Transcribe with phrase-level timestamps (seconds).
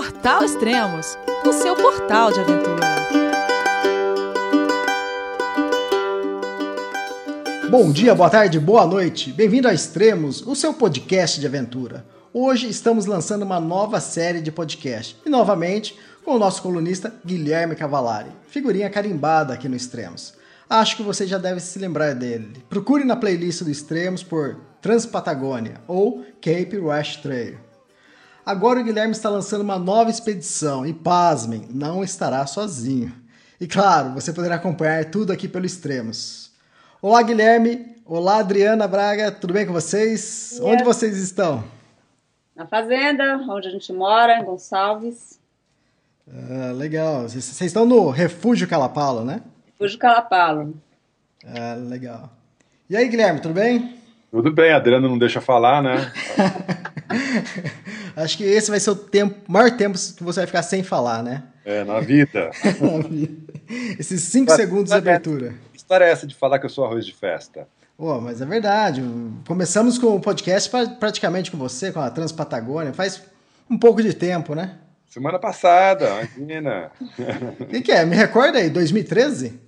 [0.00, 2.86] Portal Extremos, o seu portal de aventura.
[7.70, 9.30] Bom dia, boa tarde, boa noite.
[9.30, 12.02] Bem-vindo a Extremos, o seu podcast de aventura.
[12.32, 17.76] Hoje estamos lançando uma nova série de podcast e novamente com o nosso colunista Guilherme
[17.76, 20.32] Cavalari, figurinha carimbada aqui no Extremos.
[20.66, 22.64] Acho que você já deve se lembrar dele.
[22.70, 27.69] Procure na playlist do Extremos por Transpatagônia ou Cape Rush Trail.
[28.50, 33.14] Agora o Guilherme está lançando uma nova expedição e, pasmem, não estará sozinho.
[33.60, 36.50] E claro, você poderá acompanhar tudo aqui pelo Extremos.
[37.00, 37.94] Olá, Guilherme.
[38.04, 39.30] Olá, Adriana Braga.
[39.30, 40.54] Tudo bem com vocês?
[40.54, 40.68] Yeah.
[40.68, 41.62] Onde vocês estão?
[42.56, 45.38] Na fazenda, onde a gente mora, em Gonçalves.
[46.28, 47.28] Ah, legal.
[47.28, 49.42] Vocês estão no Refúgio Calapalo, né?
[49.78, 50.74] Refúgio Calapalo.
[51.46, 52.28] Ah, legal.
[52.88, 53.96] E aí, Guilherme, tudo bem?
[54.28, 56.12] Tudo bem, a Adriana não deixa falar, né?
[58.22, 61.22] Acho que esse vai ser o tempo, maior tempo que você vai ficar sem falar,
[61.22, 61.42] né?
[61.64, 62.50] É, na vida.
[62.80, 63.52] na vida.
[63.98, 65.54] Esses cinco segundos de abertura.
[65.72, 67.66] Que história é essa de falar que eu sou arroz de festa?
[67.96, 69.02] Oh, mas é verdade.
[69.46, 73.22] Começamos com o podcast praticamente com você, com a Transpatagônia, faz
[73.68, 74.78] um pouco de tempo, né?
[75.06, 76.90] Semana passada, imagina.
[77.60, 78.04] O que, que, é?
[78.06, 79.60] Me recorda aí, 2013?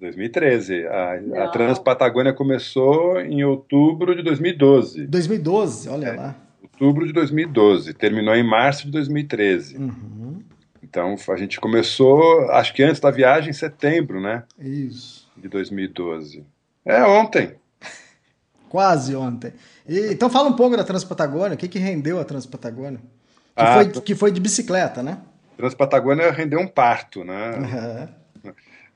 [0.00, 0.86] 2013.
[0.86, 5.06] A, a Transpatagônia começou em outubro de 2012.
[5.06, 6.36] 2012, olha é, lá.
[6.80, 7.92] Outubro de 2012.
[7.92, 9.76] Terminou em março de 2013.
[9.76, 10.42] Uhum.
[10.82, 14.44] Então a gente começou, acho que antes da viagem, em setembro, né?
[14.58, 15.28] Isso.
[15.36, 16.42] De 2012.
[16.84, 17.54] É ontem.
[18.70, 19.52] Quase ontem.
[19.86, 21.54] E, então fala um pouco da Transpatagônia.
[21.54, 22.98] O que, que rendeu a Transpatagônia?
[22.98, 25.18] Que, ah, foi, que foi de bicicleta, né?
[25.58, 27.58] Transpatagônia rendeu um parto, né?
[27.58, 28.19] Uhum.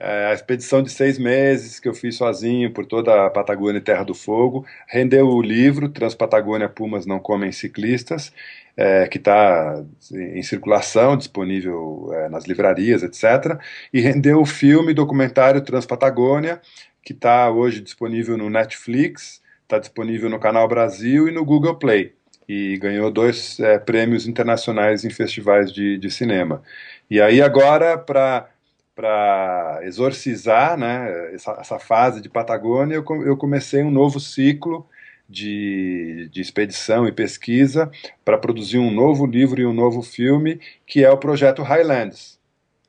[0.06, 3.80] É, a expedição de seis meses que eu fiz sozinho por toda a Patagônia e
[3.80, 8.30] Terra do Fogo rendeu o livro Transpatagônia Pumas Não Comem Ciclistas,
[8.76, 9.82] é, que está
[10.12, 13.58] em circulação, disponível é, nas livrarias, etc.
[13.94, 16.60] E rendeu o filme documentário Transpatagônia,
[17.02, 22.12] que está hoje disponível no Netflix, está disponível no Canal Brasil e no Google Play.
[22.46, 26.62] E ganhou dois é, prêmios internacionais em festivais de, de cinema.
[27.10, 28.50] E aí agora, para
[28.94, 34.86] para exorcizar né, essa, essa, fase de Patagônia, eu, eu comecei um novo ciclo
[35.28, 37.90] de, de expedição e pesquisa
[38.24, 42.38] para produzir um novo livro e um novo filme, que é o projeto Highlands.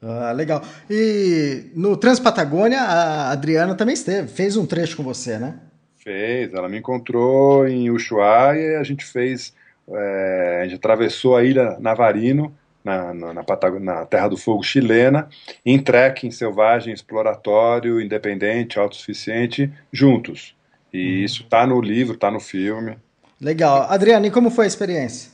[0.02, 0.62] Ah, legal.
[0.90, 5.60] E no Transpatagônia, a Adriana também esteve, fez um trecho com você, né?
[5.98, 9.54] Fez, ela me encontrou em Ushuaia e a gente fez,
[9.90, 13.44] é, a gente atravessou a ilha Navarino, na, na, na,
[13.82, 15.28] na, Terra do Fogo chilena,
[15.66, 20.56] em trekking selvagem, exploratório, independente, autossuficiente, juntos.
[20.94, 21.26] E uhum.
[21.26, 22.98] isso está no livro, está no filme.
[23.42, 23.88] Legal.
[23.90, 25.32] Adriana, e como foi a experiência?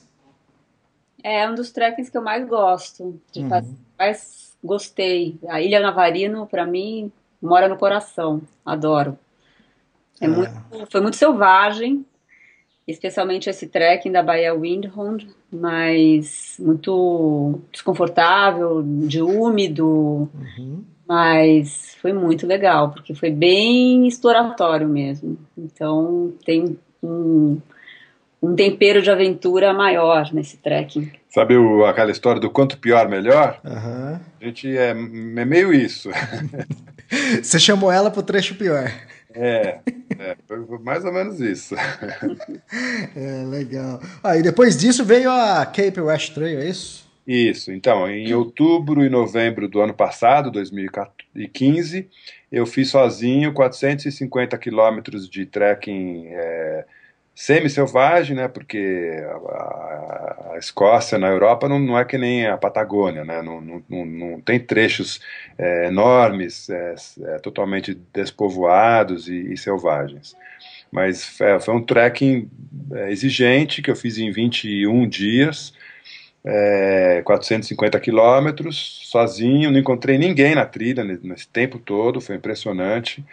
[1.22, 3.50] É um dos trekkings que eu mais gosto, de uhum.
[3.50, 5.38] fazer, mais gostei.
[5.48, 7.12] A Ilha Navarino, para mim,
[7.42, 8.42] mora no coração.
[8.66, 9.20] Adoro.
[10.20, 10.28] É, é.
[10.28, 10.52] Muito,
[10.90, 12.06] foi muito selvagem,
[12.88, 20.84] especialmente esse trekking da Baía Windhoek, mas muito desconfortável, de úmido, uhum.
[21.08, 25.38] mas foi muito legal, porque foi bem exploratório mesmo.
[25.58, 27.60] Então tem um,
[28.42, 31.12] um tempero de aventura maior nesse trekking.
[31.30, 33.60] Sabe o, aquela história do quanto pior, melhor?
[33.64, 34.20] Uhum.
[34.42, 36.10] A gente é, é meio isso.
[37.42, 38.92] Você chamou ela pro trecho pior.
[39.34, 39.80] É,
[40.20, 40.38] é
[40.82, 41.76] mais ou menos isso.
[43.16, 44.02] é, legal.
[44.24, 47.10] Ah, e depois disso veio a Cape West Trail, é isso?
[47.26, 52.10] Isso, então, em outubro e novembro do ano passado, 2015,
[52.52, 56.86] eu fiz sozinho 450 quilômetros de trekking é,
[57.42, 59.20] semi-selvagem, né, porque
[59.50, 64.40] a, Escócia na Europa não, não, é que nem a Patagônia, né, não, não, não
[64.40, 65.20] tem trechos
[65.58, 66.94] é, enormes, é,
[67.24, 70.36] é, totalmente despovoados e, e selvagens.
[70.92, 72.48] Mas é, foi um trekking
[72.94, 75.74] é, exigente que eu fiz em 21 dias,
[76.44, 83.24] é, 450 quilômetros, sozinho, não encontrei ninguém na trilha nesse tempo todo, foi impressionante.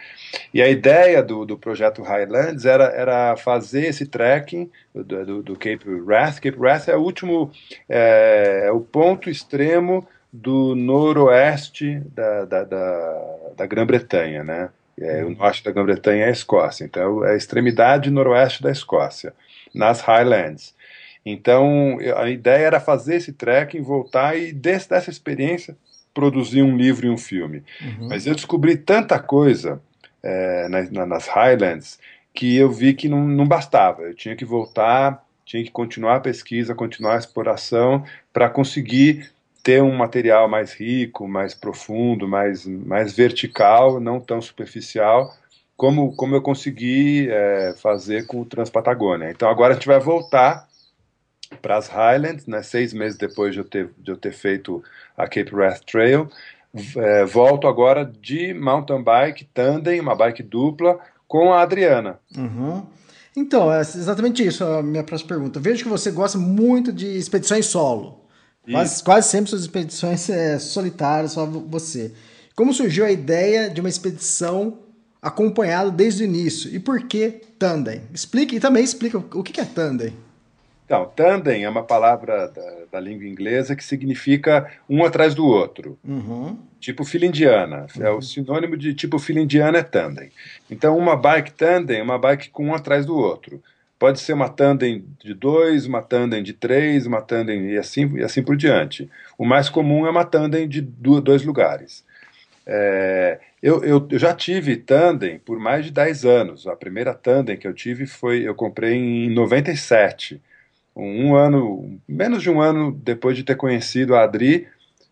[0.52, 5.52] E a ideia do, do projeto Highlands era, era fazer esse trekking do, do, do
[5.54, 6.40] Cape Wrath.
[6.40, 7.50] Cape Wrath é o último,
[7.88, 14.68] é, é o ponto extremo do noroeste da, da, da, da Grã-Bretanha, né?
[15.00, 19.32] É, o norte da Grã-Bretanha é a Escócia, então é a extremidade noroeste da Escócia,
[19.72, 20.74] nas Highlands.
[21.30, 25.76] Então, a ideia era fazer esse trekking, voltar e dessa experiência
[26.14, 27.62] produzir um livro e um filme.
[27.80, 28.08] Uhum.
[28.08, 29.80] Mas eu descobri tanta coisa
[30.22, 31.98] é, nas, nas Highlands
[32.34, 34.02] que eu vi que não, não bastava.
[34.02, 38.04] Eu tinha que voltar tinha que continuar a pesquisa, continuar a exploração
[38.34, 39.30] para conseguir
[39.62, 45.34] ter um material mais rico, mais profundo, mais, mais vertical, não tão superficial,
[45.74, 49.30] como, como eu consegui é, fazer com o Transpatagônia.
[49.30, 50.67] Então agora a gente vai voltar
[51.62, 54.82] para as Highlands, né, seis meses depois de eu ter, de eu ter feito
[55.16, 56.30] a Cape Wrath Trail.
[56.96, 62.18] É, volto agora de mountain bike, tandem, uma bike dupla, com a Adriana.
[62.36, 62.84] Uhum.
[63.36, 65.60] Então, é exatamente isso a minha próxima pergunta.
[65.60, 68.24] Vejo que você gosta muito de expedições solo.
[68.70, 72.12] Quase, quase sempre suas expedições é solitárias, só você.
[72.54, 74.80] Como surgiu a ideia de uma expedição
[75.22, 76.74] acompanhada desde o início?
[76.74, 78.02] E por que tandem?
[78.12, 80.12] Explique e também explica o que é tandem.
[80.88, 85.98] Então, tandem é uma palavra da, da, língua inglesa que significa um atrás do outro.
[86.02, 86.58] Uhum.
[86.80, 87.86] Tipo fila indiana.
[87.94, 88.06] Uhum.
[88.06, 90.30] É o sinônimo de tipo fila indiana é tandem.
[90.70, 93.62] Então, uma bike tandem é uma bike com um atrás do outro.
[93.98, 98.22] Pode ser uma tandem de dois, uma tandem de três, uma tandem e assim, e
[98.22, 99.10] assim por diante.
[99.36, 102.02] O mais comum é uma tandem de dois lugares.
[102.66, 106.66] É, eu, eu, eu, já tive tandem por mais de 10 anos.
[106.66, 110.40] A primeira tandem que eu tive foi, eu comprei em 97
[111.02, 114.66] um ano, menos de um ano depois de ter conhecido a Adri,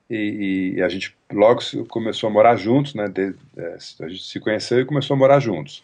[0.08, 3.08] e, e a gente logo começou a morar juntos, né?
[3.08, 5.82] De, é, a gente se conheceu e começou a morar juntos.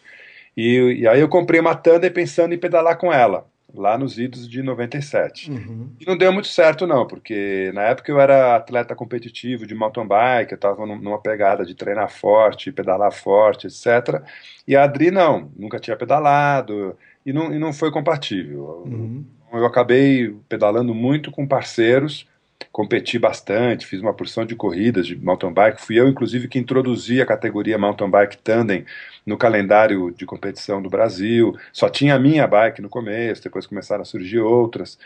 [0.55, 4.47] E, e, aí eu comprei uma Thunder pensando em pedalar com ela, lá nos idos
[4.47, 5.51] de 97.
[5.51, 5.89] Uhum.
[5.99, 10.07] E não deu muito certo não, porque na época eu era atleta competitivo de mountain
[10.07, 14.21] bike, eu estava numa pegada de treinar forte, pedalar forte, etc.
[14.67, 16.95] E a Adri não, nunca tinha pedalado,
[17.25, 18.83] e não, e não foi compatível.
[18.85, 19.25] Uhum
[19.57, 22.27] eu acabei pedalando muito com parceiros,
[22.71, 25.81] competi bastante, fiz uma porção de corridas de mountain bike.
[25.81, 28.85] Fui eu, inclusive, que introduzi a categoria mountain bike tandem
[29.25, 31.55] no calendário de competição do Brasil.
[31.71, 34.97] Só tinha a minha bike no começo, depois começaram a surgir outras.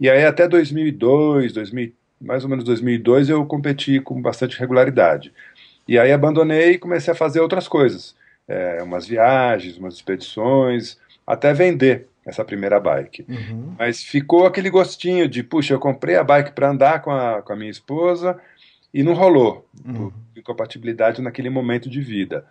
[0.00, 5.32] E aí, até 2002, 2000, mais ou menos 2002, eu competi com bastante regularidade.
[5.86, 8.14] E aí abandonei e comecei a fazer outras coisas.
[8.48, 13.24] É, umas viagens, umas expedições, até vender essa primeira bike.
[13.28, 13.74] Uhum.
[13.78, 17.52] Mas ficou aquele gostinho de, puxa, eu comprei a bike para andar com a, com
[17.52, 18.38] a minha esposa
[18.94, 19.94] e não rolou, uhum.
[19.94, 22.44] por incompatibilidade naquele momento de vida.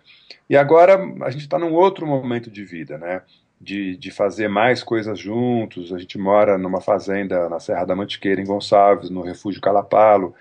[0.48, 3.22] E agora a gente está num outro momento de vida, né?
[3.60, 5.92] De, de fazer mais coisas juntos.
[5.92, 10.34] A gente mora numa fazenda na Serra da Mantiqueira, em Gonçalves, no Refúgio Calapalo.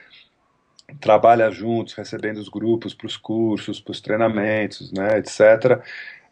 [1.00, 5.82] Trabalha juntos, recebendo os grupos para os cursos, para os treinamentos, né, etc.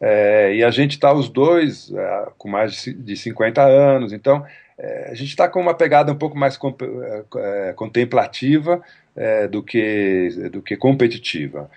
[0.00, 4.44] É, e a gente está os dois é, com mais de 50 anos, então
[4.78, 6.58] é, a gente está com uma pegada um pouco mais
[7.02, 8.80] é, é, contemplativa
[9.14, 11.70] é, do, que, do que competitiva.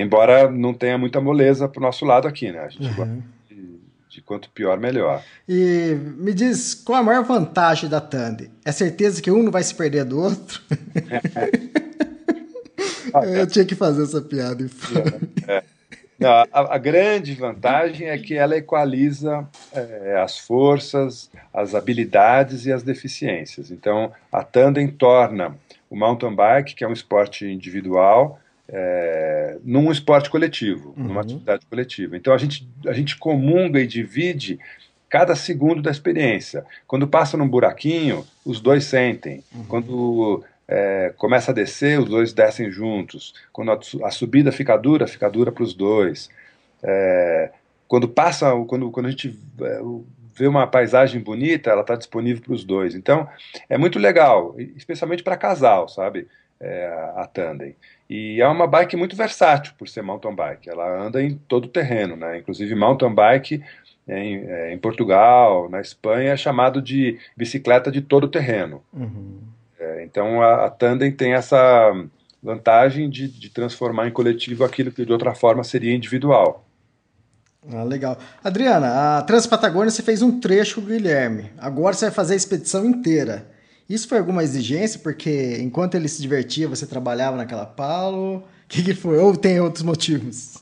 [0.00, 2.60] embora não tenha muita moleza para o nosso lado aqui, né?
[2.60, 2.94] A gente uhum.
[2.94, 3.80] gosta de,
[4.10, 5.20] de, quanto pior, melhor.
[5.48, 8.48] E me diz, qual a maior vantagem da Tandy?
[8.64, 10.62] É certeza que um não vai se perder do outro?
[13.24, 14.66] Eu tinha que fazer essa piada.
[15.48, 15.62] É.
[16.18, 22.72] Não, a, a, grande vantagem é que ela equaliza é, as forças, as habilidades e
[22.72, 23.70] as deficiências.
[23.70, 25.56] Então, a tandem torna
[25.90, 31.04] o mountain bike, que é um esporte individual, é, num esporte coletivo, uhum.
[31.04, 32.16] numa atividade coletiva.
[32.16, 34.58] Então, a gente, a gente comunga e divide
[35.08, 36.64] cada segundo da experiência.
[36.86, 39.44] Quando passa num buraquinho, os dois sentem.
[39.54, 39.64] Uhum.
[39.64, 43.34] Quando é, começa a descer, os dois descem juntos.
[43.52, 46.28] Quando a, a subida fica dura, fica dura para os dois.
[46.82, 47.50] É,
[47.86, 49.80] quando passa, quando, quando a gente é,
[50.34, 52.94] vê uma paisagem bonita, ela está disponível para os dois.
[52.94, 53.28] Então,
[53.68, 56.26] é muito legal, especialmente para casal, sabe?
[56.58, 57.76] É, a tandem.
[58.08, 60.70] E é uma bike muito versátil por ser mountain bike.
[60.70, 62.38] Ela anda em todo o terreno, né?
[62.38, 63.62] Inclusive mountain bike
[64.08, 68.82] em, é, em Portugal, na Espanha, é chamado de bicicleta de todo terreno.
[68.92, 69.38] Uhum.
[69.78, 71.92] É, então a, a Tandem tem essa
[72.42, 76.64] vantagem de, de transformar em coletivo aquilo que de outra forma seria individual.
[77.72, 78.16] Ah, legal.
[78.44, 81.50] Adriana, a Transpatagônia você fez um trecho com o Guilherme.
[81.58, 83.50] Agora você vai fazer a expedição inteira.
[83.88, 85.00] Isso foi alguma exigência?
[85.00, 88.38] Porque enquanto ele se divertia, você trabalhava naquela palo?
[88.38, 89.18] O que, que foi?
[89.18, 90.58] Ou tem outros motivos?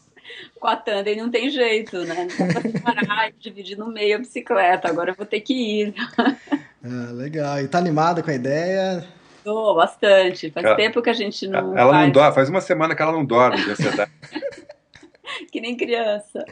[0.58, 2.26] Com a Tandem não tem jeito, né?
[2.38, 4.88] Não dá pra parar e dividir no meio a bicicleta.
[4.88, 5.94] Agora eu vou ter que ir.
[6.84, 7.60] Ah, legal.
[7.60, 9.04] E tá animada com a ideia?
[9.42, 10.50] Tô, bastante.
[10.50, 11.76] Faz ela, tempo que a gente não.
[11.76, 12.04] Ela faz...
[12.04, 14.10] não dorme, faz uma semana que ela não dorme de ansiedade.
[15.50, 16.44] que nem criança.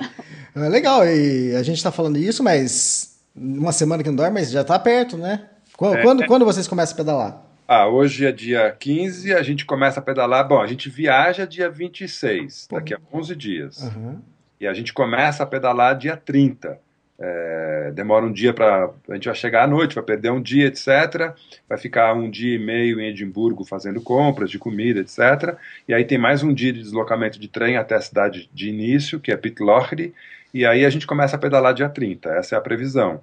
[0.54, 4.50] É legal, e a gente tá falando isso, mas uma semana que não dorme, mas
[4.50, 5.48] já tá perto, né?
[5.76, 7.42] Quando, é, quando, quando vocês começam a pedalar?
[7.66, 10.46] Ah, hoje é dia 15, a gente começa a pedalar.
[10.46, 12.76] Bom, a gente viaja dia 26, Pô.
[12.76, 13.82] daqui a 11 dias.
[13.82, 14.20] Uhum.
[14.60, 16.78] E a gente começa a pedalar dia 30.
[17.24, 18.90] É, demora um dia para.
[19.08, 21.32] A gente vai chegar à noite, vai perder um dia, etc.
[21.68, 25.56] Vai ficar um dia e meio em Edimburgo fazendo compras de comida, etc.
[25.86, 29.20] E aí tem mais um dia de deslocamento de trem até a cidade de início,
[29.20, 30.12] que é Pitlochry.
[30.52, 32.28] E aí a gente começa a pedalar dia 30.
[32.30, 33.20] Essa é a previsão.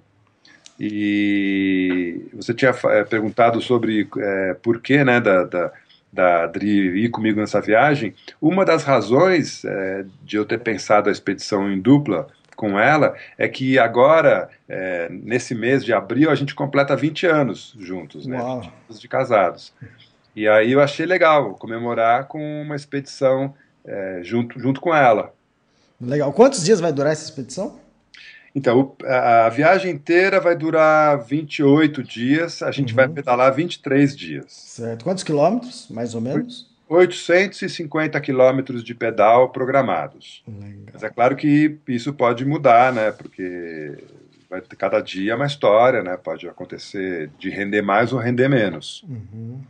[0.78, 5.72] E você tinha é, perguntado sobre é, por que né, da, da,
[6.10, 8.14] da Adri ir comigo nessa viagem.
[8.40, 12.28] Uma das razões é, de eu ter pensado a expedição em dupla
[12.60, 17.74] com ela é que agora, é, nesse mês de abril, a gente completa 20 anos
[17.78, 18.36] juntos, né?
[18.36, 19.72] 20 anos de casados.
[20.36, 25.32] E aí eu achei legal comemorar com uma expedição é, junto, junto com ela.
[25.98, 26.30] Legal.
[26.34, 27.80] Quantos dias vai durar essa expedição?
[28.54, 32.96] Então, a, a viagem inteira vai durar 28 dias, a gente uhum.
[32.96, 34.52] vai pedalar 23 dias.
[34.52, 35.02] Certo.
[35.02, 36.69] Quantos quilômetros, mais ou menos?
[36.90, 40.42] 850 quilômetros de pedal programados.
[40.46, 40.86] Legal.
[40.92, 43.12] Mas é claro que isso pode mudar, né?
[43.12, 43.96] Porque
[44.50, 46.16] vai ter cada dia uma história, né?
[46.16, 49.04] Pode acontecer de render mais ou render menos.
[49.08, 49.60] Uhum.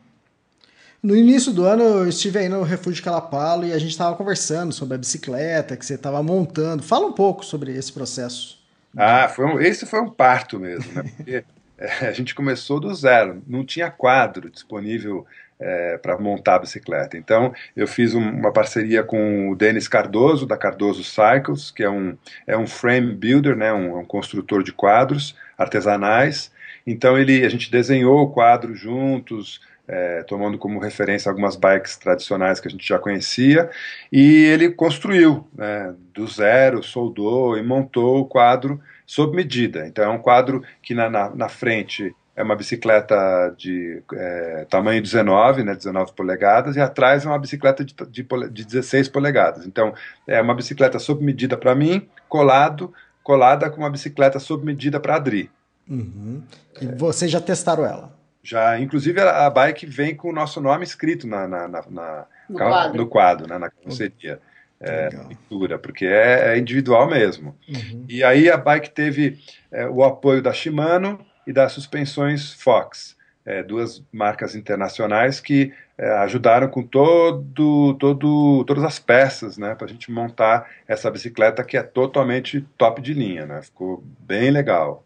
[1.03, 4.73] No início do ano eu estive aí no Refúgio Calapalo e a gente estava conversando
[4.73, 6.83] sobre a bicicleta que você estava montando.
[6.83, 8.59] Fala um pouco sobre esse processo.
[8.97, 11.03] Ah, foi um, esse foi um parto mesmo, né?
[11.17, 11.45] Porque
[11.77, 15.27] é, a gente começou do zero, não tinha quadro disponível
[15.61, 17.17] é, para montar a bicicleta.
[17.17, 21.91] Então, eu fiz um, uma parceria com o Denis Cardoso, da Cardoso Cycles, que é
[21.91, 26.51] um, é um frame builder, né, um, um construtor de quadros artesanais.
[26.87, 32.61] Então, ele, a gente desenhou o quadro juntos, é, tomando como referência algumas bikes tradicionais
[32.61, 33.69] que a gente já conhecia,
[34.11, 39.87] e ele construiu né, do zero, soldou e montou o quadro sob medida.
[39.87, 45.03] Então, é um quadro que na, na, na frente é uma bicicleta de é, tamanho
[45.03, 49.67] 19, né, 19 polegadas, e atrás é uma bicicleta de, de, de 16 polegadas.
[49.67, 49.95] Então,
[50.27, 55.15] é uma bicicleta sob medida para mim, colado, colada com uma bicicleta sob medida para
[55.15, 55.51] a Adri.
[55.89, 56.43] Uhum.
[56.81, 58.19] E é, vocês já testaram ela?
[58.43, 62.57] Já, inclusive a, bike vem com o nosso nome escrito na, na, na, na no,
[62.57, 62.97] quadro.
[62.97, 64.41] no quadro, né, na carroceria.
[64.81, 67.55] É, pintura, porque é, é, individual mesmo.
[67.69, 68.07] Uhum.
[68.09, 69.39] E aí a bike teve
[69.71, 76.09] é, o apoio da Shimano, e das suspensões Fox, é, duas marcas internacionais que é,
[76.19, 81.77] ajudaram com todo, todo, todas as peças né, para a gente montar essa bicicleta que
[81.77, 83.47] é totalmente top de linha.
[83.47, 83.63] Né?
[83.63, 85.05] Ficou bem legal.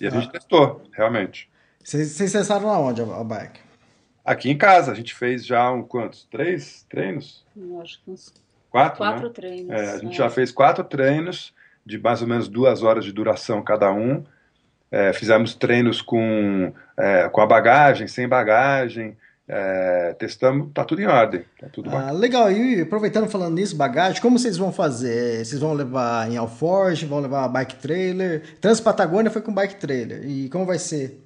[0.00, 0.12] E a ah.
[0.12, 1.50] gente testou, realmente.
[1.82, 3.60] Vocês testaram aonde a bike?
[4.24, 6.24] Aqui em casa, a gente fez já um quantos?
[6.30, 7.46] Três treinos?
[7.56, 8.34] Eu acho que uns
[8.68, 8.98] quatro.
[8.98, 9.32] Quatro né?
[9.34, 9.70] treinos.
[9.70, 10.18] É, a gente é.
[10.18, 11.54] já fez quatro treinos
[11.84, 14.22] de mais ou menos duas horas de duração cada um.
[14.90, 19.16] É, fizemos treinos com, é, com a bagagem, sem bagagem,
[19.46, 21.44] é, testamos, tá tudo em ordem.
[21.58, 25.44] Tá tudo ah, legal, e aproveitando falando nisso, bagagem, como vocês vão fazer?
[25.44, 28.42] Vocês vão levar em Alforge, vão levar bike trailer?
[28.60, 31.22] Transpatagônia foi com bike trailer, e como vai ser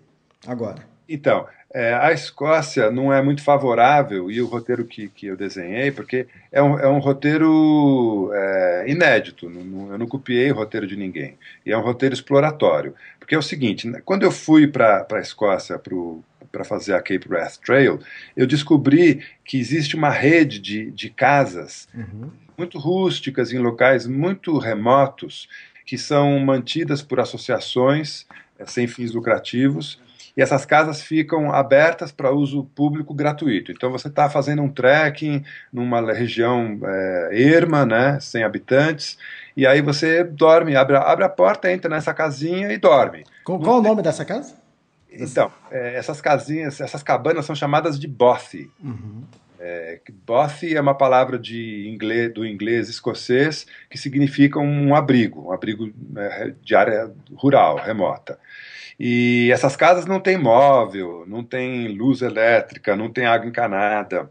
[0.47, 0.91] agora?
[1.12, 5.90] Então, é, a Escócia não é muito favorável, e o roteiro que, que eu desenhei,
[5.90, 10.97] porque é um, é um roteiro é, inédito, não, eu não copiei o roteiro de
[10.97, 12.95] ninguém, e é um roteiro exploratório.
[13.19, 15.78] Porque é o seguinte, né, quando eu fui para a Escócia
[16.50, 18.00] para fazer a Cape Wrath Trail,
[18.35, 22.31] eu descobri que existe uma rede de, de casas uhum.
[22.57, 25.47] muito rústicas, em locais muito remotos,
[25.85, 28.26] que são mantidas por associações
[28.59, 30.00] é, sem fins lucrativos,
[30.37, 33.71] e essas casas ficam abertas para uso público gratuito.
[33.71, 39.19] Então você está fazendo um trekking numa região é, erma, né, sem habitantes,
[39.57, 43.25] e aí você dorme, abre, abre a porta, entra nessa casinha e dorme.
[43.45, 44.55] Qual, qual o nome dessa casa?
[45.11, 48.71] Então, é, essas casinhas, essas cabanas são chamadas de bothy.
[48.83, 49.25] Uhum.
[49.64, 55.52] É, bothy é uma palavra de inglês, do inglês escocês que significa um abrigo, um
[55.52, 58.40] abrigo é, de área rural, remota.
[58.99, 64.28] E essas casas não têm móvel, não tem luz elétrica, não tem água encanada,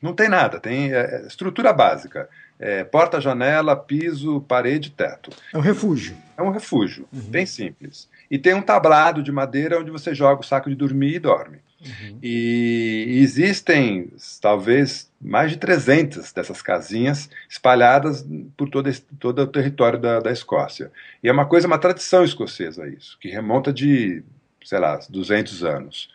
[0.00, 2.28] não tem nada, tem é, estrutura básica.
[2.56, 5.32] É, porta, janela, piso, parede, teto.
[5.52, 6.16] É um refúgio.
[6.36, 7.20] É um refúgio, uhum.
[7.22, 8.08] bem simples.
[8.32, 11.58] E tem um tablado de madeira onde você joga o saco de dormir e dorme.
[11.84, 12.18] Uhum.
[12.22, 14.10] E existem,
[14.40, 20.32] talvez, mais de 300 dessas casinhas espalhadas por todo, esse, todo o território da, da
[20.32, 20.90] Escócia.
[21.22, 24.22] E é uma coisa, uma tradição escocesa isso, que remonta de,
[24.64, 26.08] sei lá, 200 anos.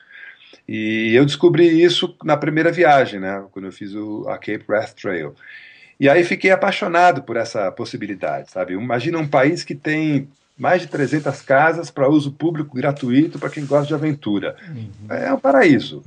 [0.68, 4.96] E eu descobri isso na primeira viagem, né, quando eu fiz o, a Cape Wrath
[5.00, 5.36] Trail.
[6.00, 8.74] E aí fiquei apaixonado por essa possibilidade, sabe?
[8.74, 13.66] Imagina um país que tem mais de 300 casas para uso público gratuito para quem
[13.66, 14.56] gosta de aventura.
[14.68, 15.16] Uhum.
[15.16, 16.02] É um paraíso.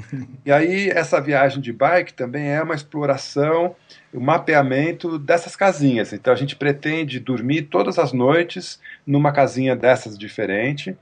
[0.44, 3.76] E aí, essa viagem de bike também é uma exploração,
[4.12, 6.12] o um mapeamento dessas casinhas.
[6.12, 10.96] Então, a gente pretende dormir todas as noites numa casinha dessas diferente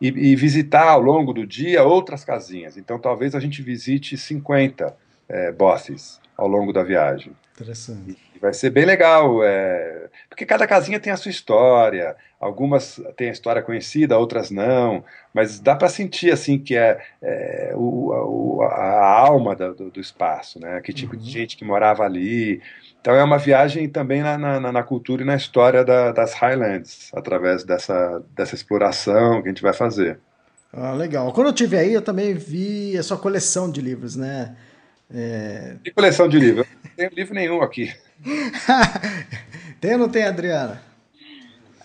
[0.00, 2.76] e, e visitar ao longo do dia outras casinhas.
[2.76, 4.96] Então, talvez a gente visite 50
[5.28, 7.32] é, bosses ao longo da viagem.
[7.58, 8.16] Interessante.
[8.34, 12.14] E vai ser bem legal, é, porque cada casinha tem a sua história.
[12.38, 17.72] Algumas têm a história conhecida, outras não, mas dá para sentir assim que é, é
[17.74, 20.80] o, a, a, alma do, do, espaço, né?
[20.80, 21.20] Que tipo uhum.
[21.20, 22.62] de gente que morava ali.
[23.00, 27.10] Então é uma viagem também na, na, na cultura e na história da, das Highlands,
[27.12, 30.20] através dessa, dessa exploração que a gente vai fazer.
[30.72, 31.32] Ah, legal.
[31.32, 34.54] Quando eu estive aí, eu também vi a sua coleção de livros, né?
[35.12, 35.76] É...
[35.82, 36.66] Que coleção de livros?
[36.66, 37.94] Eu não tenho livro nenhum aqui.
[39.80, 40.82] tem ou não tem, Adriana?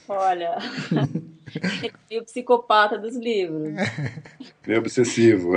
[0.07, 0.57] Olha,
[2.09, 3.73] é o psicopata dos livros.
[4.65, 5.53] Meio obsessivo.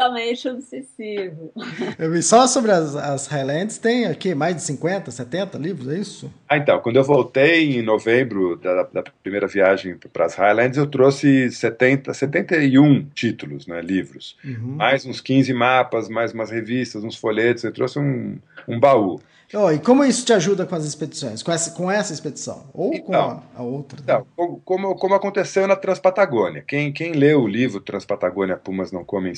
[0.00, 1.52] Completamente obsessivo.
[1.98, 5.98] Eu vi só sobre as, as Highlands, tem aqui mais de 50, 70 livros, é
[5.98, 6.32] isso?
[6.48, 10.86] Ah, então, quando eu voltei em novembro da, da primeira viagem para as Highlands, eu
[10.86, 14.38] trouxe 70, 71 títulos, né, livros.
[14.42, 14.76] Uhum.
[14.76, 19.20] Mais uns 15 mapas, mais umas revistas, uns folhetos, eu trouxe um, um baú.
[19.52, 21.42] Oh, e como isso te ajuda com as expedições?
[21.42, 22.70] Com essa, com essa expedição?
[22.72, 23.98] Ou então, com a, a outra?
[24.00, 24.24] Então,
[24.64, 26.62] como, como aconteceu na Transpatagônia.
[26.66, 29.34] Quem, quem leu o livro Transpatagônia Pumas Não Comem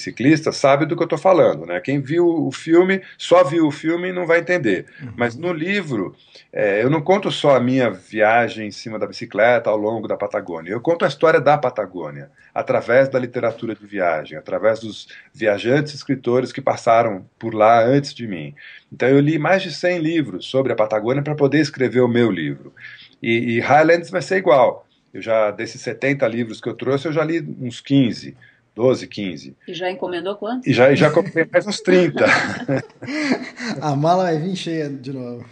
[0.53, 1.67] Sabe do que eu estou falando.
[1.67, 1.81] Né?
[1.81, 4.87] Quem viu o filme, só viu o filme não vai entender.
[5.01, 5.13] Uhum.
[5.17, 6.15] Mas no livro,
[6.53, 10.17] é, eu não conto só a minha viagem em cima da bicicleta ao longo da
[10.17, 10.71] Patagônia.
[10.71, 16.53] Eu conto a história da Patagônia, através da literatura de viagem, através dos viajantes escritores
[16.53, 18.55] que passaram por lá antes de mim.
[18.93, 22.31] Então eu li mais de 100 livros sobre a Patagônia para poder escrever o meu
[22.31, 22.73] livro.
[23.23, 24.87] E, e, Highlands vai ser igual.
[25.15, 28.37] Eu já, desses 70 livros que eu trouxe, eu já li uns 15.
[28.75, 29.57] 12, 15.
[29.69, 30.67] E já encomendou quantos?
[30.67, 32.25] E já, já comprei mais uns 30.
[33.81, 35.45] a mala vai vir cheia de novo.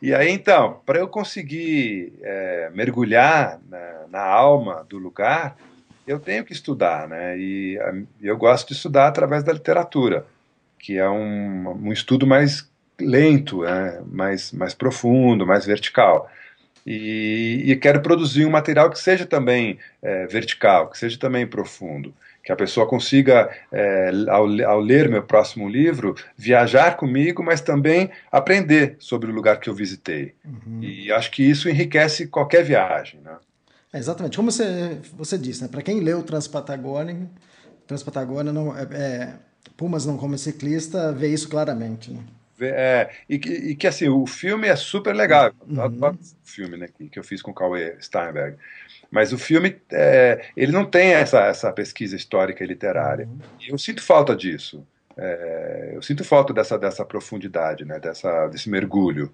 [0.00, 5.56] E aí, então, para eu conseguir é, mergulhar na, na, alma do lugar,
[6.06, 7.36] eu tenho que estudar, né?
[7.38, 10.26] E a, eu gosto de estudar através da literatura
[10.86, 12.70] que é um, um estudo mais
[13.00, 16.30] lento, né, mais, mais profundo, mais vertical.
[16.86, 22.14] E, e, quero produzir um material que seja também é, vertical, que seja também profundo,
[22.44, 28.08] que a pessoa consiga, é, ao, ao, ler meu próximo livro, viajar comigo, mas também
[28.30, 30.34] aprender sobre o lugar que eu visitei.
[30.44, 30.80] Uhum.
[30.80, 33.20] E acho que isso enriquece qualquer viagem.
[33.20, 33.36] Né?
[33.92, 35.68] É, exatamente, como você, você disse, né?
[35.68, 37.28] para quem leu Transpatagônia,
[37.84, 39.32] Transpatagônia não, é, é
[39.76, 42.12] Pumas não como ciclista vê isso claramente.
[42.12, 42.20] Né?
[42.60, 45.52] É, e, que, e que assim, o filme é super legal.
[45.68, 45.80] Uhum.
[45.80, 48.56] adoro o filme né, que, que eu fiz com o Cauê Steinberg.
[49.10, 53.26] Mas o filme, é, ele não tem essa, essa pesquisa histórica e literária.
[53.26, 53.38] Uhum.
[53.60, 54.86] E eu sinto falta disso.
[55.16, 59.32] É, eu sinto falta dessa, dessa profundidade, né, dessa, desse mergulho.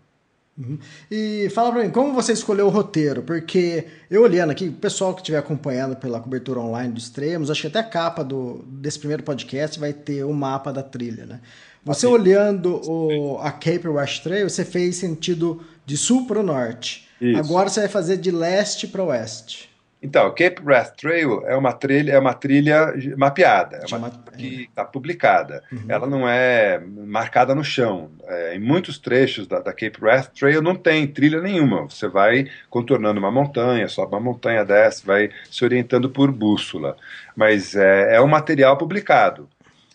[0.57, 0.79] Uhum.
[1.11, 3.23] E fala pra mim, como você escolheu o roteiro?
[3.23, 7.63] Porque eu olhando aqui, o pessoal que estiver acompanhando pela cobertura online dos extremos, acho
[7.63, 11.41] que até a capa do, desse primeiro podcast vai ter o mapa da trilha, né?
[11.85, 12.15] Você assim.
[12.15, 17.09] olhando o, a Cape West Trail, você fez sentido de sul para o norte.
[17.21, 17.39] Isso.
[17.39, 19.73] Agora você vai fazer de leste para oeste.
[20.03, 24.85] Então, Cape Wrath Trail é uma trilha, é uma trilha mapeada, é uma que está
[24.85, 25.63] publicada.
[25.71, 25.85] Uhum.
[25.89, 28.11] Ela não é marcada no chão.
[28.27, 31.83] É, em muitos trechos da, da, Cape Wrath Trail não tem trilha nenhuma.
[31.83, 36.97] Você vai contornando uma montanha, sobe uma montanha, desce, vai se orientando por bússola.
[37.37, 39.49] Mas é, é um material publicado.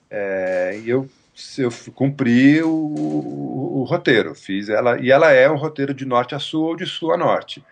[0.09, 1.09] É, eu
[1.57, 6.33] eu cumpri o, o, o, roteiro, fiz ela e ela é um roteiro de norte
[6.33, 7.63] a sul ou de sul a norte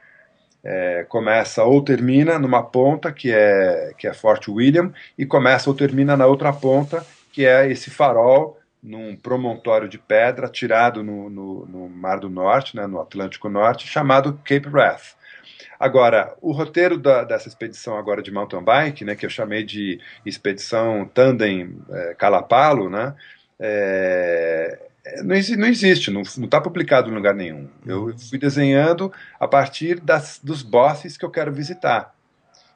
[0.63, 5.75] é, começa ou termina numa ponta que é que é Fort William e começa ou
[5.75, 11.65] termina na outra ponta que é esse farol num promontório de pedra tirado no, no,
[11.65, 15.15] no Mar do Norte, né, no Atlântico Norte, chamado Cape Wrath.
[15.79, 19.99] Agora, o roteiro da, dessa expedição agora de mountain bike, né, que eu chamei de
[20.23, 23.15] expedição Tandem é, Calapalo, né,
[23.59, 24.79] é,
[25.17, 27.67] não, não existe, não está publicado em lugar nenhum.
[27.85, 28.17] Eu uhum.
[28.17, 32.13] fui desenhando a partir das, dos bosses que eu quero visitar.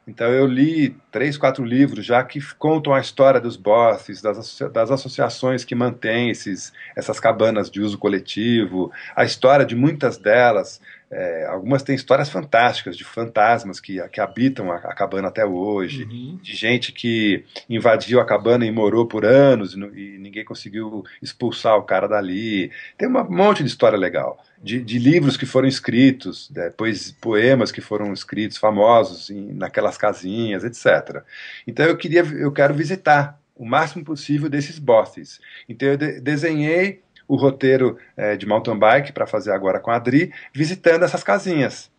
[0.07, 4.67] Então eu li três, quatro livros já que contam a história dos bosses, das, associa
[4.67, 10.81] das associações que mantêm esses, essas cabanas de uso coletivo, a história de muitas delas,
[11.11, 16.03] É, algumas têm histórias fantásticas de fantasmas que, que habitam a, a cabana até hoje,
[16.03, 16.37] uhum.
[16.41, 21.77] de gente que invadiu a cabana e morou por anos e, e, ninguém conseguiu expulsar
[21.77, 22.71] o cara dali.
[22.95, 24.43] Tem um monte de história legal.
[24.61, 30.63] De, de livros que foram escritos, depois poemas que foram escritos famosos em, naquelas casinhas,
[30.63, 31.23] etc.
[31.65, 35.39] Então eu queria, eu quero visitar o máximo possível desses bosses.
[35.67, 39.95] Então eu de, desenhei o roteiro é, de mountain bike para fazer agora com a
[39.95, 41.91] Adri, visitando essas casinhas.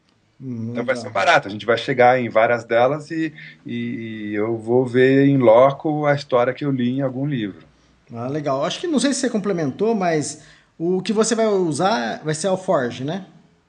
[0.43, 3.33] Hum, então vai ser barato, a gente vai chegar em várias delas e,
[3.65, 7.65] e eu vou ver em loco a história que eu li em algum livro.
[8.13, 8.65] Ah, legal.
[8.65, 10.43] Acho que não sei se você complementou, mas
[10.77, 13.25] o que você vai usar vai ser alforge, né?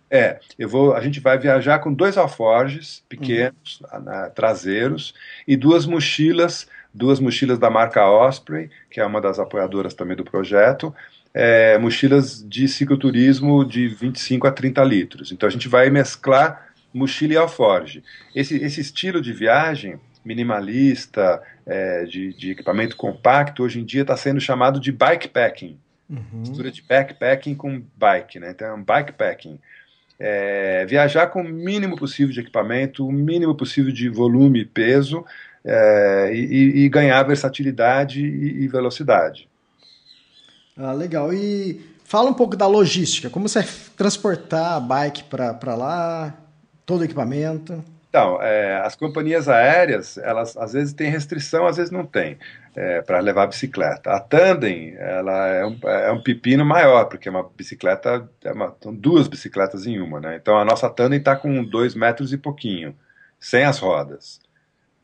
[0.10, 4.30] É, eu vou, a gente vai viajar com dois alforges pequenos, uhum.
[4.34, 5.14] traseiros,
[5.48, 10.26] e duas mochilas, duas mochilas da marca Osprey, que é uma das apoiadoras também do
[10.26, 10.94] projeto,
[11.34, 15.32] é, mochilas de cicloturismo de 25 a 30 litros.
[15.32, 18.04] Então a gente vai mesclar mochila e alforge.
[18.36, 24.16] Esse, esse estilo de viagem minimalista, é, de, de, equipamento compacto, hoje em dia está
[24.16, 25.80] sendo chamado de bikepacking.
[26.10, 26.40] Uhum.
[26.40, 28.52] Mistura de backpacking com bike, né?
[28.52, 29.58] Então é um bikepacking.
[30.20, 35.26] É, viajar com o mínimo possível de equipamento, o mínimo possível de volume e peso,
[35.66, 39.48] é, e, e, ganhar versatilidade e, e velocidade.
[40.84, 41.32] Ah, legal.
[41.32, 43.30] E fala um pouco da logística.
[43.30, 43.64] Como você
[43.96, 46.34] transportar a bike para lá,
[46.86, 47.84] todo o equipamento?
[48.10, 52.38] Então, é, as companhias aéreas, elas às vezes têm restrição, às vezes não tem,
[52.76, 54.12] é, para levar a bicicleta.
[54.12, 58.76] A Tandem, ela é um, é um pepino maior, porque é uma bicicleta, é uma,
[58.82, 60.36] são duas bicicletas em uma, né?
[60.36, 62.94] Então a nossa Tandem está com dois metros e pouquinho,
[63.40, 64.42] sem as rodas.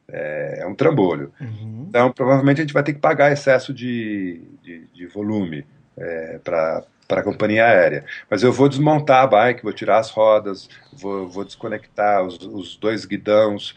[0.09, 1.33] É, é um trambolho.
[1.39, 1.85] Uhum.
[1.89, 5.65] Então, provavelmente a gente vai ter que pagar excesso de, de, de volume
[5.97, 8.05] é, para para a companhia aérea.
[8.29, 12.75] Mas eu vou desmontar a bike, vou tirar as rodas, vou, vou desconectar os, os
[12.75, 13.73] dois guidões,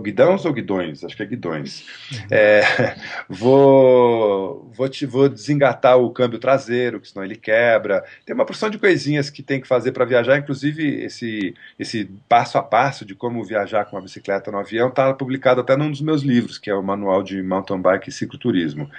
[0.00, 1.04] guidões ou guidões?
[1.04, 1.84] Acho que é guidões.
[2.10, 2.18] Uhum.
[2.30, 2.96] É,
[3.28, 8.04] vou, vou, te, vou desengatar o câmbio traseiro, que senão ele quebra.
[8.24, 12.58] Tem uma porção de coisinhas que tem que fazer para viajar, inclusive esse, esse passo
[12.58, 16.00] a passo de como viajar com uma bicicleta no avião está publicado até num dos
[16.00, 18.90] meus livros, que é o Manual de Mountain Bike e Cicloturismo.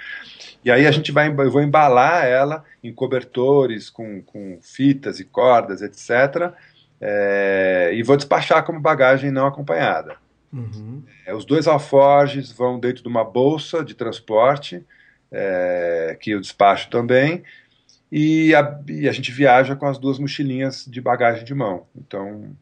[0.64, 5.24] E aí a gente vai, eu vou embalar ela em cobertores, com, com fitas e
[5.24, 6.54] cordas, etc.
[7.00, 10.16] É, e vou despachar como bagagem não acompanhada.
[10.52, 11.02] Uhum.
[11.26, 14.84] É, os dois alforjes vão dentro de uma bolsa de transporte,
[15.30, 17.42] é, que eu despacho também,
[18.10, 21.86] e a, e a, gente viaja com as duas mochilinhas de bagagem de mão.
[21.96, 22.56] Então,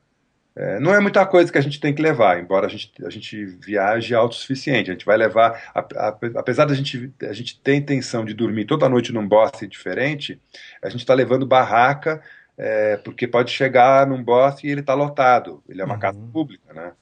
[0.54, 3.10] é, não é muita coisa que a gente tem que levar, embora a gente, a
[3.10, 4.90] gente viaje autossuficiente.
[4.90, 8.66] A gente vai levar, a, a, apesar da gente, a gente ter intenção de dormir
[8.66, 10.40] toda noite num bosse diferente,
[10.82, 12.22] a gente está levando barraca,
[12.58, 15.62] é, porque pode chegar num bosse e ele está lotado.
[15.68, 16.00] Ele é uma uhum.
[16.00, 16.92] casa pública, né?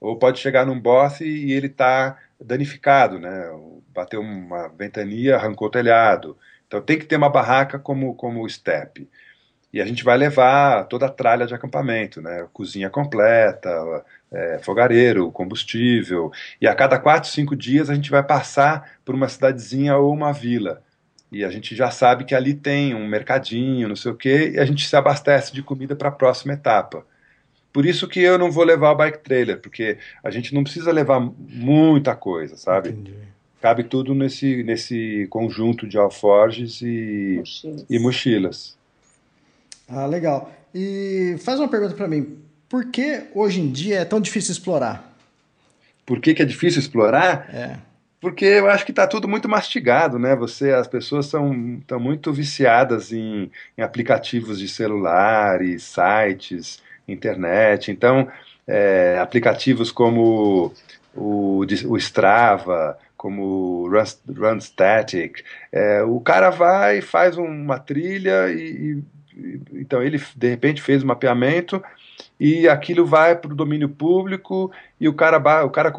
[0.00, 3.50] ou pode chegar num boss e ele está danificado, né?
[3.88, 6.38] Bateu uma ventania, arrancou o telhado.
[6.66, 9.06] Então tem que ter uma barraca como como step.
[9.72, 12.46] E a gente vai levar toda a tralha de acampamento, né?
[12.52, 16.32] Cozinha completa, é, fogareiro, combustível.
[16.60, 20.32] E a cada quatro, cinco dias a gente vai passar por uma cidadezinha ou uma
[20.32, 20.82] vila.
[21.30, 24.58] E a gente já sabe que ali tem um mercadinho, não sei o quê, e
[24.58, 27.06] a gente se abastece de comida para a próxima etapa.
[27.72, 30.90] Por isso que eu não vou levar o bike trailer, porque a gente não precisa
[30.90, 32.90] levar muita coisa, sabe?
[32.90, 33.14] Entendi.
[33.60, 37.86] Cabe tudo nesse, nesse conjunto de alforges e mochilas.
[37.88, 38.79] e mochilas.
[39.90, 40.52] Ah, legal.
[40.74, 42.38] E faz uma pergunta para mim.
[42.68, 45.12] Por que hoje em dia é tão difícil explorar?
[46.06, 47.48] Por que, que é difícil explorar?
[47.52, 47.76] É.
[48.20, 50.36] Porque eu acho que está tudo muito mastigado, né?
[50.36, 57.90] Você, as pessoas são estão muito viciadas em, em aplicativos de celular e sites internet.
[57.90, 58.28] Então,
[58.66, 60.72] é, aplicativos como
[61.14, 68.60] o, o Strava, como o Run, Static, é, o cara vai, faz uma trilha e,
[68.98, 69.02] e,
[69.72, 71.82] então ele de repente fez um mapeamento
[72.38, 75.92] e aquilo vai para o domínio público e o cara, o cara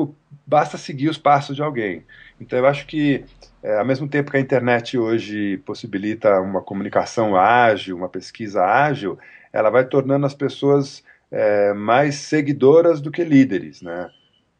[0.46, 2.04] basta seguir os passos de alguém.
[2.40, 3.24] Então eu acho que
[3.64, 9.18] é, ao mesmo tempo que a internet hoje possibilita uma comunicação ágil, uma pesquisa ágil,
[9.54, 14.10] ela vai tornando as pessoas é, mais seguidoras do que líderes, né?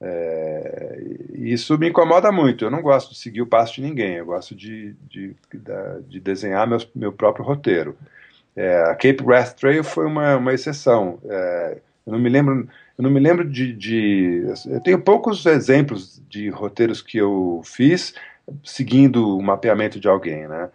[0.04, 1.00] É,
[1.36, 2.66] isso me incomoda muito.
[2.66, 4.16] Eu não gosto de seguir o passo de ninguém.
[4.16, 5.36] Eu gosto de, de,
[6.08, 7.96] de desenhar meu próprio roteiro.
[8.56, 11.20] É, a Cape Wrath Trail foi uma, uma exceção.
[11.26, 16.22] É, eu não me lembro, eu não me lembro de, de, eu tenho poucos exemplos
[16.30, 18.14] de roteiros que eu fiz
[18.64, 20.70] seguindo o mapeamento de alguém, né?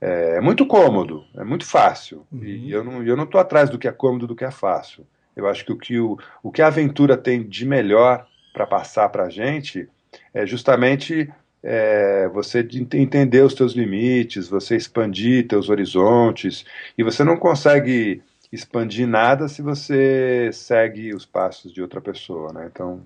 [0.00, 2.26] É, é muito cômodo, é muito fácil.
[2.32, 2.42] Uhum.
[2.42, 5.06] E eu não, eu não estou atrás do que é cômodo, do que é fácil.
[5.36, 9.08] Eu acho que o que, o, o que a aventura tem de melhor para passar
[9.10, 9.88] para a gente
[10.34, 11.30] é justamente
[11.62, 16.64] é, você entender os teus limites, você expandir teus horizontes,
[16.96, 22.68] e você não consegue expandir nada se você segue os passos de outra pessoa, né?
[22.70, 23.00] Então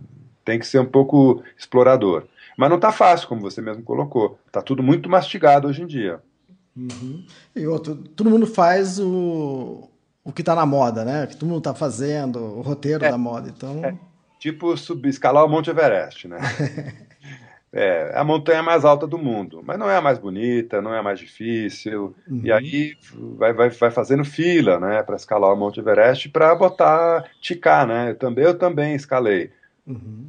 [0.45, 2.25] tem que ser um pouco explorador.
[2.57, 4.39] Mas não está fácil, como você mesmo colocou.
[4.47, 6.21] Está tudo muito mastigado hoje em dia.
[6.77, 7.25] Uhum.
[7.55, 9.89] E outro, todo mundo faz o,
[10.23, 11.25] o que está na moda, né?
[11.25, 13.53] O que todo mundo está fazendo, o roteiro é, da moda.
[13.55, 13.85] Então...
[13.85, 13.97] É.
[14.39, 16.39] Tipo subir, escalar o Monte Everest, né?
[17.77, 21.01] é a montanha mais alta do mundo, mas não é a mais bonita, não é
[21.01, 22.15] a mais difícil.
[22.31, 22.41] Uhum.
[22.45, 22.97] E aí
[23.37, 28.11] vai, vai, vai fazendo fila, né, para escalar o Monte Everest para botar ticar, né?
[28.11, 29.51] Eu também eu também escalei.
[29.85, 30.29] Uhum.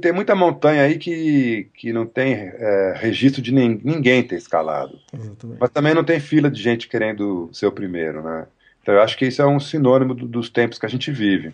[0.00, 4.98] Tem muita montanha aí que, que não tem é, registro de nin, ninguém ter escalado.
[5.12, 5.58] Exatamente.
[5.60, 8.46] Mas também não tem fila de gente querendo ser o primeiro, né?
[8.80, 11.52] Então eu acho que isso é um sinônimo do, dos tempos que a gente vive.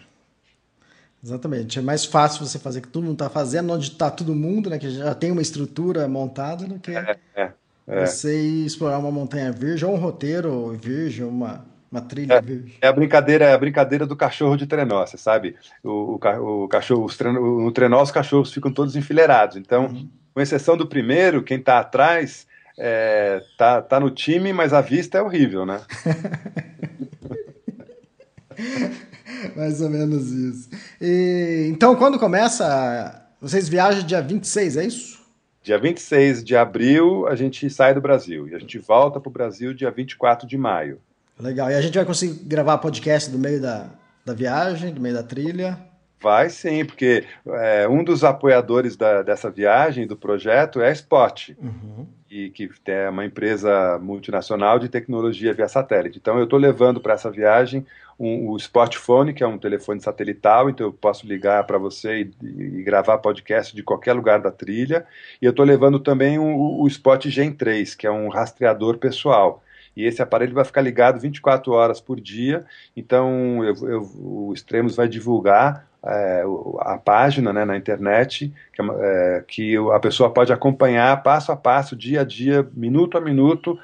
[1.23, 1.79] Exatamente.
[1.79, 4.71] É mais fácil você fazer o que todo mundo está fazendo, onde está todo mundo,
[4.71, 4.79] né?
[4.79, 7.53] Que já tem uma estrutura montada, do que é, é,
[7.87, 8.07] é.
[8.07, 12.75] você ir explorar uma montanha virgem, ou um roteiro virgem, uma, uma trilha é, virgem.
[12.81, 15.57] É a brincadeira, é a brincadeira do cachorro de trenó, você sabe?
[15.85, 19.59] O, o, o cachorro, os trenó, no trenó os cachorros ficam todos enfileirados.
[19.59, 20.09] Então, uhum.
[20.33, 22.47] com exceção do primeiro, quem está atrás
[22.79, 25.83] é, tá, tá no time, mas a vista é horrível, né?
[29.57, 30.69] Mais ou menos isso.
[31.01, 33.27] E, então, quando começa?
[33.41, 35.21] Vocês viajam dia 26, é isso?
[35.63, 39.33] Dia 26 de abril a gente sai do Brasil e a gente volta para o
[39.33, 40.99] Brasil dia 24 de maio.
[41.39, 41.71] Legal.
[41.71, 43.89] E a gente vai conseguir gravar podcast do meio da,
[44.25, 45.79] da viagem, do meio da trilha?
[46.23, 51.51] Vai sim, porque é, um dos apoiadores da, dessa viagem, do projeto, é a Spot,
[51.59, 52.07] uhum.
[52.31, 56.19] e que é uma empresa multinacional de tecnologia via satélite.
[56.19, 57.87] Então eu estou levando para essa viagem
[58.21, 62.31] um, o Spotphone, que é um telefone satelital, então eu posso ligar para você e,
[62.47, 65.07] e, gravar podcast de qualquer lugar da trilha.
[65.41, 69.63] E eu estou levando também o, o Spot Gen 3, que é um rastreador pessoal
[69.97, 72.65] e esse aparelho vai ficar ligado 24 horas por dia.
[72.97, 76.43] Então, eu, eu, o Extremos vai divulgar é,
[76.81, 81.97] a página né, na internet que, é, que, a pessoa pode acompanhar passo a passo,
[81.97, 83.79] dia a dia, minuto a minuto,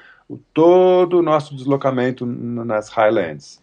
[0.53, 3.61] todo o nosso deslocamento nas Highlands.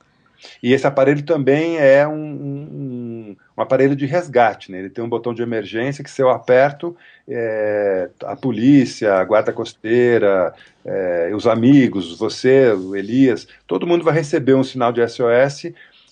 [0.63, 4.79] E esse aparelho também é um, um, um, aparelho de resgate, né?
[4.79, 6.97] ele tem um botão de emergência que se eu aperto,
[7.29, 10.55] é, a polícia, a guarda costeira,
[10.85, 15.65] é, os amigos, você, o Elias, todo mundo vai receber um sinal de SOS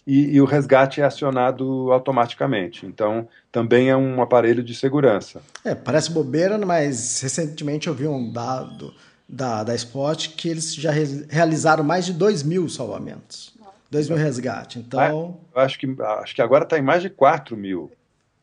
[0.07, 2.85] e, e, o resgate é acionado automaticamente.
[2.87, 5.41] Então, também é um aparelho de segurança.
[5.65, 8.93] É, parece bobeira, mas recentemente eu vi um dado
[9.29, 13.52] da, da Spot que eles já re realizaram mais de 2 mil salvamentos.
[13.93, 14.83] 2 mil resgates.
[14.83, 14.99] Então.
[14.99, 17.93] Ah, eu acho que, acho que agora está em mais de 4 mil.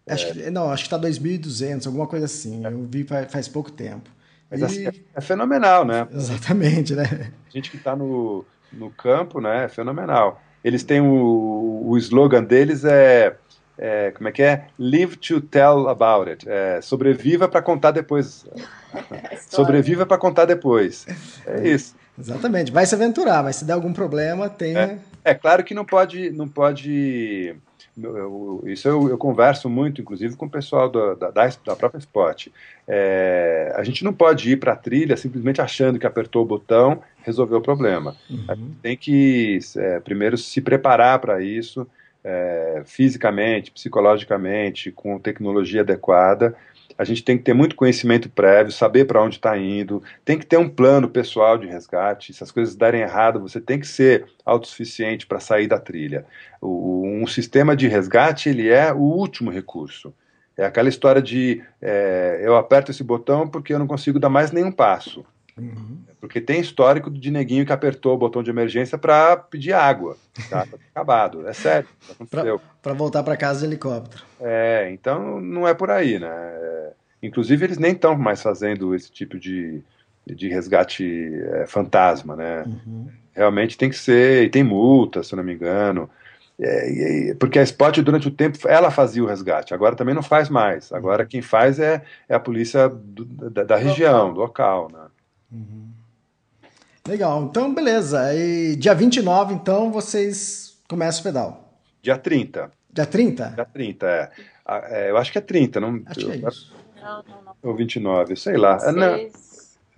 [0.07, 0.31] Acho é.
[0.31, 2.63] que, não, acho que está 2.200, alguma coisa assim.
[2.63, 4.09] Eu vi faz, faz pouco tempo.
[4.49, 4.63] Mas e...
[4.63, 6.07] assim, é, é, fenomenal, né?
[6.13, 7.31] Exatamente, né?
[7.47, 9.65] A gente que está no, no campo, né?
[9.65, 10.39] É fenomenal.
[10.63, 13.35] Eles têm o, o slogan deles é,
[13.77, 14.67] é, como é que é?
[14.77, 16.47] Live to tell about it.
[16.47, 18.45] É, sobreviva para contar depois.
[19.49, 21.07] sobreviva para contar depois.
[21.47, 21.95] É isso.
[22.19, 22.71] Exatamente.
[22.71, 24.77] Vai se aventurar, mas se der algum problema, tem.
[24.77, 27.55] É, é claro que não pode, não pode
[28.03, 32.47] eu, isso eu, eu, converso muito, inclusive, com o pessoal da, da, da própria Spot.
[32.87, 37.01] É, a gente não pode ir para a trilha simplesmente achando que apertou o botão,
[37.21, 38.15] resolveu o problema.
[38.29, 38.45] Uhum.
[38.47, 41.85] A gente tem que, é, primeiro, se preparar para isso,
[42.23, 46.55] é, fisicamente, psicologicamente, com tecnologia adequada,
[46.99, 50.45] a gente tem que ter muito conhecimento prévio, saber para onde está indo, tem que
[50.45, 52.33] ter um plano pessoal de resgate.
[52.33, 56.25] Se as coisas darem errado, você tem que ser autossuficiente para sair da trilha.
[56.59, 60.13] O, um sistema de resgate ele é o último recurso.
[60.57, 64.51] É aquela história de é, eu aperto esse botão porque eu não consigo dar mais
[64.51, 65.25] nenhum passo.
[65.59, 65.99] Uhum.
[66.19, 70.17] Porque tem histórico de neguinho que apertou o botão de emergência para pedir água.
[70.49, 70.65] Tá?
[70.91, 71.47] acabado.
[71.47, 71.87] É sério.
[72.81, 74.23] Para voltar para casa de helicóptero.
[74.39, 76.29] É, então não é por aí, né?
[76.29, 76.91] É,
[77.21, 79.81] inclusive, eles nem estão mais fazendo esse tipo de,
[80.25, 82.63] de resgate é, fantasma, né?
[82.65, 83.07] Uhum.
[83.33, 84.45] Realmente tem que ser.
[84.45, 86.09] E tem multa, se eu não me engano.
[86.61, 90.49] É, porque a Spot, durante o tempo, ela fazia o resgate, agora também não faz
[90.49, 90.91] mais.
[90.91, 94.89] Agora quem faz é, é a polícia do, da, da, região, do local.
[94.91, 94.99] Né?
[95.51, 95.89] Uhum.
[97.07, 98.33] Legal, então beleza.
[98.35, 101.73] E dia 29, então, vocês começam o pedal.
[102.01, 102.71] Dia 30.
[102.91, 103.49] Dia 30?
[103.49, 104.31] Dia 30, é.
[104.67, 106.01] é eu acho que é 30, não.
[106.05, 106.73] Acho que é isso.
[107.01, 107.55] Não, não, não.
[107.63, 108.77] Ou 29, sei lá.
[108.81, 109.29] É, não,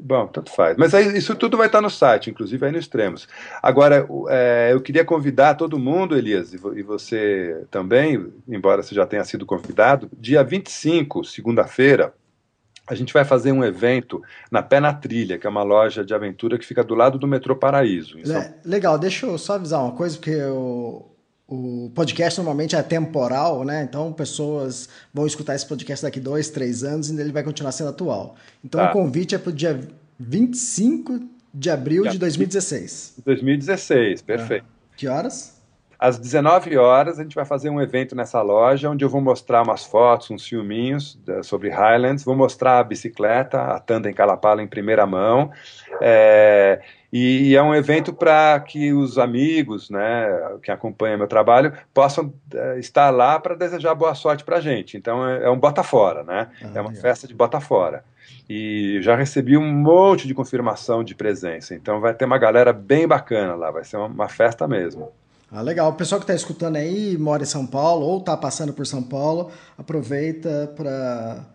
[0.04, 0.76] Bom, tanto faz.
[0.78, 3.28] Mas aí, isso tudo vai estar no site, inclusive aí no Extremos.
[3.62, 9.24] Agora, é, eu queria convidar todo mundo, Elias, e você também, embora você já tenha
[9.24, 12.14] sido convidado, dia 25, segunda-feira,
[12.92, 16.14] a gente vai fazer um evento na Pé na Trilha, que é uma loja de
[16.14, 18.18] aventura que fica do lado do metrô Paraíso.
[18.18, 21.06] Le legal, deixa eu só avisar uma coisa, porque o,
[21.48, 23.82] o podcast normalmente é temporal, né?
[23.84, 27.92] Então pessoas vão escutar esse podcast daqui dois, três anos e ele vai continuar sendo
[27.92, 28.36] atual.
[28.62, 28.90] Então tá.
[28.90, 29.80] o convite é para o dia
[30.20, 31.18] 25
[31.54, 33.22] de abril de 2016.
[33.26, 34.66] 2016, perfeito.
[34.68, 35.61] Ah, que horas?
[36.02, 39.62] Às 19 horas, a gente vai fazer um evento nessa loja, onde eu vou mostrar
[39.62, 45.06] umas fotos, uns filminhos sobre Highlands, vou mostrar a bicicleta, a Tandem Calapala em primeira
[45.06, 45.52] mão,
[46.02, 46.82] é,
[47.14, 50.26] e é um evento para que os amigos, né,
[50.64, 54.98] que acompanham meu trabalho, possam é, estar lá para desejar boa sorte para a gente.
[54.98, 56.50] Então é, é, um bota fora, né?
[56.64, 58.04] Ah, é uma festa de bota fora.
[58.50, 61.76] E já recebi um monte de confirmação de presença.
[61.76, 65.12] Então vai ter uma galera bem bacana lá, vai ser uma, uma festa mesmo.
[65.52, 65.90] Ah, legal.
[65.90, 69.04] O pessoal que está escutando aí, mora em São Paulo ou está passando por São
[69.04, 71.46] Paulo, aproveita para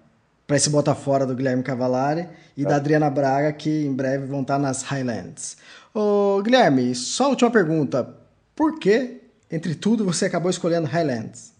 [0.47, 2.69] para esse bota fora do Guilherme Cavalari e é.
[2.69, 5.57] da Adriana Braga, que em breve vão estar tá nas Highlands.
[5.93, 8.15] Ô, Guilherme, só a última pergunta.
[8.55, 11.53] Por que, entre tudo, você acabou escolhendo Highlands?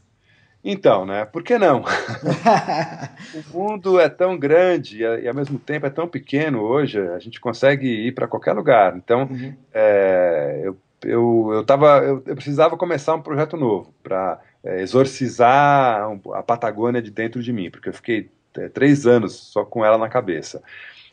[0.63, 1.25] Então, né?
[1.25, 1.85] Por que não?
[3.53, 7.19] o mundo é tão grande e, e, ao mesmo tempo é tão pequeno hoje, a
[7.19, 8.97] gente consegue ir para qualquer lugar.
[8.97, 9.55] Então, uhum.
[9.73, 16.09] é, eu eu, eu, tava, eu, eu, precisava começar um projeto novo para é, exorcizar
[16.35, 19.99] a Patagônia de dentro de mim, porque eu fiquei é, três anos só com ela
[19.99, 20.63] na cabeça.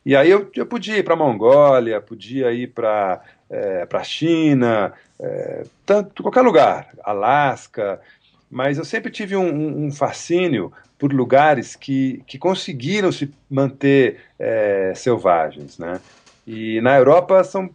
[0.05, 4.93] E aí eu, eu podia ir para a Mongólia, podia ir para é, a China,
[5.19, 8.01] é, tanto, qualquer lugar, Alasca,
[8.49, 14.93] mas eu sempre tive um, um fascínio por lugares que, que conseguiram se manter é,
[14.95, 15.99] selvagens, né?
[16.45, 17.69] E na Europa são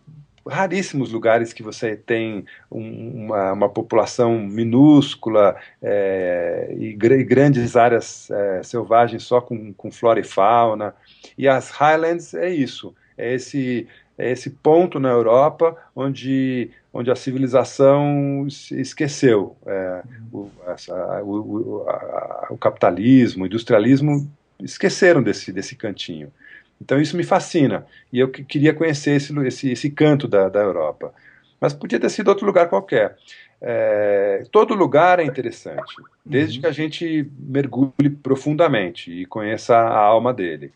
[0.48, 8.30] raríssimos lugares que você tem um, uma, uma, população minúscula é, e, gr grandes áreas
[8.30, 10.94] é, selvagens só com, com flora e fauna.
[11.36, 17.16] E as Highlands é isso, é esse, é esse ponto na Europa onde, onde a
[17.16, 24.30] civilização esqueceu é, o, essa, o, o, a, o capitalismo, o industrialismo
[24.60, 26.32] esqueceram desse, desse cantinho.
[26.80, 27.86] Então isso me fascina.
[28.12, 31.12] E eu queria conhecer esse, esse, esse canto da, da Europa.
[31.60, 33.16] Mas podia ter sido outro lugar qualquer.
[33.60, 36.60] É, todo lugar é interessante, desde uhum.
[36.62, 40.70] que a gente mergulhe profundamente e conheça a alma dele.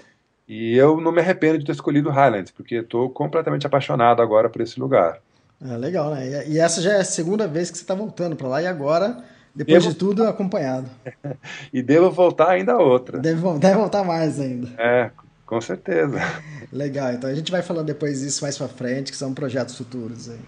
[0.48, 4.60] E eu não me arrependo de ter escolhido Highlands, porque estou completamente apaixonado agora por
[4.60, 5.20] esse lugar.
[5.64, 6.46] É, legal, né?
[6.48, 9.22] E essa já é a segunda vez que você está voltando para lá e agora,
[9.54, 9.92] depois devo...
[9.92, 10.90] de tudo, acompanhado.
[11.72, 13.18] e devo voltar ainda outra.
[13.18, 14.68] Deve, deve voltar mais ainda.
[14.76, 15.10] É,
[15.52, 16.18] com certeza.
[16.72, 20.30] Legal, então a gente vai falando depois disso mais para frente, que são projetos futuros
[20.30, 20.38] aí.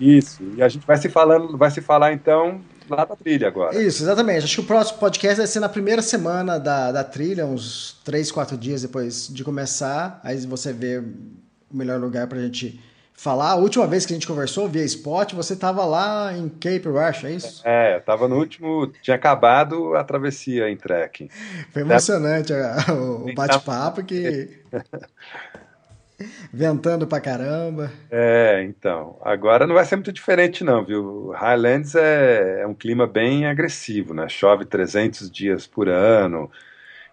[0.00, 3.80] Isso, e a gente vai se falando, vai se falar então lá da trilha agora.
[3.80, 4.44] Isso, exatamente.
[4.44, 8.32] Acho que o próximo podcast vai ser na primeira semana da, da trilha, uns três,
[8.32, 10.20] quatro dias depois de começar.
[10.24, 12.80] Aí você vê o melhor lugar para a gente
[13.18, 13.50] falar.
[13.50, 17.24] A última vez que a gente conversou via Spot, você estava lá em Cape Rush,
[17.24, 17.62] é isso?
[17.66, 21.28] É, estava no último, tinha acabado a travessia em trekking.
[21.72, 22.52] Foi emocionante
[22.92, 24.62] o bate-papo que
[26.54, 27.90] ventando pra caramba.
[28.08, 29.18] É, então.
[29.22, 31.32] Agora não vai ser muito diferente não, viu?
[31.32, 34.28] Highlands é, é um clima bem agressivo, né?
[34.28, 36.48] Chove 300 dias por ano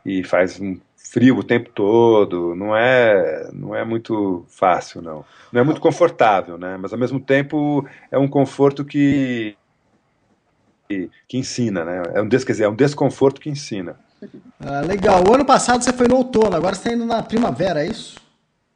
[0.05, 0.79] e faz um
[1.11, 5.23] frio o tempo todo, não é, não é muito fácil, não.
[5.51, 6.77] Não é muito confortável, né?
[6.77, 9.55] Mas ao mesmo tempo é um conforto que
[10.87, 12.03] que, que ensina, né?
[12.13, 13.97] É um, quer dizer, é um desconforto que ensina.
[14.59, 15.21] Ah, legal.
[15.29, 18.17] O ano passado você foi no outono, agora você está indo na primavera, é isso?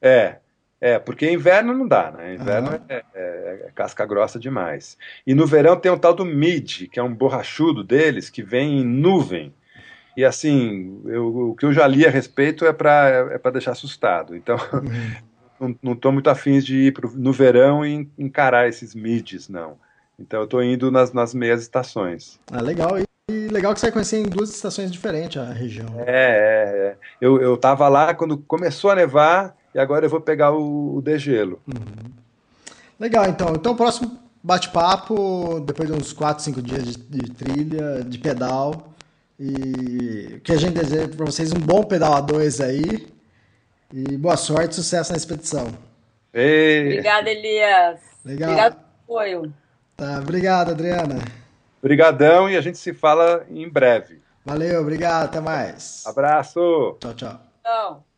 [0.01, 0.35] É,
[0.79, 2.35] é, porque inverno não dá, né?
[2.35, 2.79] Inverno uhum.
[2.87, 4.97] é, é, é, casca grossa demais.
[5.25, 8.81] E no verão tem um tal do mid, que é um borrachudo deles, que vem
[8.81, 9.53] em nuvem.
[10.19, 13.71] E assim, eu, o que eu já li a respeito é para é para deixar
[13.71, 14.35] assustado.
[14.35, 14.57] Então,
[15.61, 15.77] uhum.
[15.81, 19.77] não estou muito afim de ir pro, no verão e encarar esses mids, não.
[20.19, 22.37] Então, eu estou indo nas, nas meias estações.
[22.51, 22.99] Ah, legal.
[22.99, 25.87] E legal que você vai conhecer em duas estações diferentes a região.
[25.99, 26.97] É, é, é.
[27.21, 31.01] Eu, eu tava lá quando começou a nevar e agora eu vou pegar o, o
[31.01, 31.61] degelo.
[31.65, 32.11] Uhum.
[32.99, 33.55] Legal, então.
[33.55, 38.89] Então, o próximo bate-papo, depois de uns 4, 5 dias de, de trilha, de pedal,
[39.39, 43.07] e que a gente deseja para vocês um bom pedal a dois aí.
[43.91, 45.67] E boa sorte, sucesso na expedição.
[46.33, 46.89] Ei.
[46.89, 47.99] Obrigada, Elias.
[48.23, 48.51] Legal.
[48.51, 48.87] Obrigado pelo
[49.19, 49.53] apoio.
[49.95, 51.19] Tá, obrigado, Adriana.
[51.81, 54.21] Obrigadão e a gente se fala em breve.
[54.45, 56.03] Valeu, obrigado, até mais.
[56.05, 56.97] Abraço.
[56.99, 57.39] Tchau, tchau.
[57.63, 58.08] Tchau.